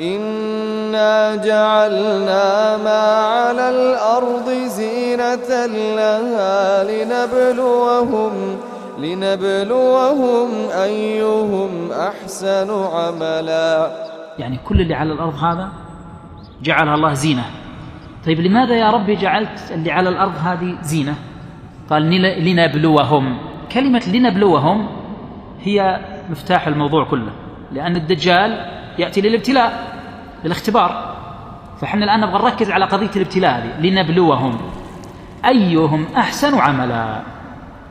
[0.00, 8.32] إنا جعلنا ما على الأرض زينة لها لنبلوهم
[8.98, 10.48] لنبلوهم
[10.82, 13.90] أيهم أحسن عملا.
[14.38, 15.68] يعني كل اللي على الأرض هذا
[16.62, 17.44] جعلها الله زينة.
[18.26, 21.14] طيب لماذا يا ربي جعلت اللي على الأرض هذه زينة؟
[21.90, 22.10] قال
[22.44, 23.38] لنبلوهم.
[23.72, 24.86] كلمة لنبلوهم
[25.62, 27.32] هي مفتاح الموضوع كله
[27.72, 28.66] لأن الدجال
[28.98, 29.89] يأتي للابتلاء.
[30.44, 31.16] للاختبار
[31.80, 34.58] فحنا الآن نبغى نركز على قضية الابتلاء هذه لنبلوهم.
[35.44, 37.22] أيهم أحسن عملا؟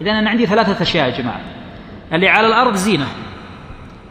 [0.01, 1.41] إذا أنا عندي ثلاثة أشياء يا جماعة.
[2.13, 3.05] اللي على الأرض زينة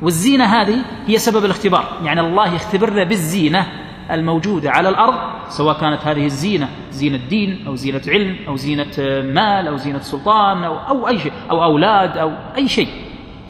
[0.02, 1.84] والزينة هذه هي سبب الاختبار.
[2.05, 3.66] يعني الله يختبرنا بالزينة
[4.10, 5.15] الموجودة على الأرض
[5.48, 10.65] سواء كانت هذه الزينة زينة دين أو زينة علم أو زينة مال أو زينة سلطان
[10.65, 12.88] أو, أو أي شيء أو أولاد أو أي شيء.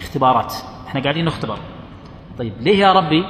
[0.01, 0.55] اختبارات.
[0.89, 1.59] إحنا قاعدين نختبر.
[2.39, 3.25] طيب ليه يا ربي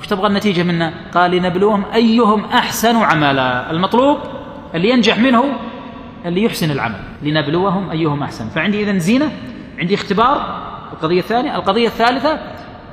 [0.00, 3.70] وش تبغى النتيجة منا؟ قال لنبلوهم أيهم أحسن عملا.
[3.70, 4.18] المطلوب
[4.74, 5.44] اللي ينجح منه
[6.24, 7.00] اللي يحسن العمل.
[7.22, 8.48] لنبلوهم أيهم أحسن.
[8.48, 9.32] فعندي إذن زينة
[9.78, 10.70] عندي اختبار.
[10.92, 12.40] القضية الثانية القضية الثالثة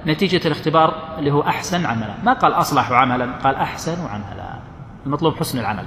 [0.08, 2.14] نتيجة الاختبار اللي هو أحسن عملا.
[2.24, 4.60] ما قال أصلح عملا قال أحسن عملا.
[5.06, 5.86] المطلوب حسن العمل.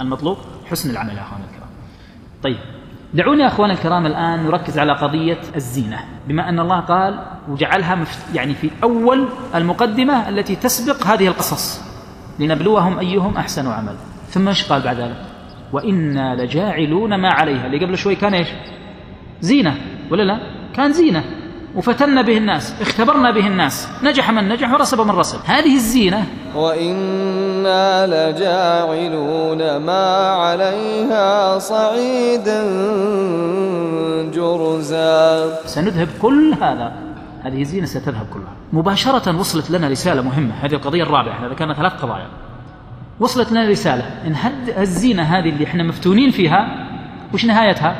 [0.00, 0.38] المطلوب
[0.70, 1.68] حسن العمل يا أخوان الكرام.
[2.42, 2.75] طيب.
[3.14, 5.98] دعوني يا أخوان الكرام الآن نركز على قضية الزينة.
[6.28, 7.18] بما أن الله قال
[7.48, 8.04] وجعلها
[8.34, 11.80] يعني في أول المقدمة التي تسبق هذه القصص.
[12.38, 13.94] لنبلوهم أيهم أحسن عمل.
[14.28, 15.16] ثم إيش قال بعد ذلك؟
[15.72, 17.66] وإنا لجاعلون ما عليها.
[17.66, 18.48] اللي قبل شوي كان إيش؟
[19.40, 19.76] زينة.
[20.10, 20.40] ولا لا؟
[20.74, 21.24] كان زينة.
[21.74, 23.88] وفتنا به الناس اختبرنا به الناس.
[24.02, 25.38] نجح من نجح ورسب من رسب.
[25.44, 32.62] هذه الزينة وإنا لجاعلون ما عليها صعيدا
[34.34, 35.54] جرزا.
[35.64, 36.92] سنذهب كل هذا.
[37.42, 38.52] هذه الزينة ستذهب كلها.
[38.72, 40.54] مباشرة وصلت لنا رسالة مهمة.
[40.62, 41.32] هذه القضية الرابعة.
[41.32, 42.26] إحنا ذكرنا ثلاث قضايا.
[43.20, 44.04] وصلت لنا رسالة.
[44.26, 44.36] إن
[44.78, 46.86] الزينة هذه اللي إحنا مفتونين فيها
[47.34, 47.96] وش نهايتها؟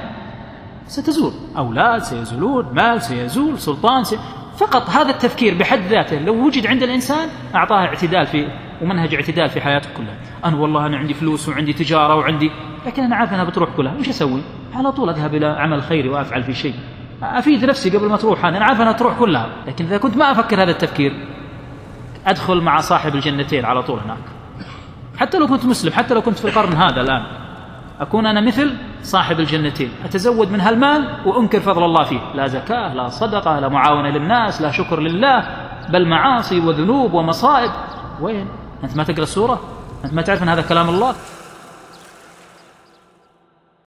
[0.89, 1.33] ستزول.
[1.57, 4.19] أولاد سيزولون مال سيزول سلطان سي...
[4.57, 8.49] فقط هذا التفكير بحد ذاته لو وجد عند الإنسان أعطاه اعتدال في
[8.83, 10.17] ومنهج اعتدال في حياته كلها.
[10.45, 12.51] أنا والله أنا عندي فلوس وعندي تجارة وعندي
[12.87, 14.41] لكن أنا عارف أنها بتروح كلها وش أسوي؟
[14.75, 16.75] على طول أذهب إلى عمل خيري وأفعل في شيء.
[17.23, 20.63] أفيد نفسي قبل ما تروح أنا عارف أنها تروح كلها لكن إذا كنت ما أفكر
[20.63, 21.13] هذا التفكير
[22.27, 24.19] أدخل مع صاحب الجنتين على طول هناك.
[25.19, 27.23] حتى لو كنت مسلم حتى لو كنت في القرن هذا الآن
[28.01, 28.75] أكون أنا مثل
[29.07, 29.91] صاحب الجنتين.
[30.05, 32.21] أتزود من هالمال وأنكر فضل الله فيه.
[32.35, 35.47] لا زكاة لا صدقة لا معاونة للناس لا شكر لله
[35.89, 37.71] بل معاصي وذنوب ومصائب.
[38.21, 38.49] وين؟
[38.85, 39.61] أنت ما تقرأ السورة؟
[40.05, 41.15] أنت ما تعرف أن هذا كلام الله؟